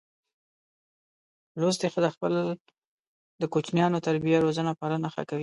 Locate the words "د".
3.41-3.43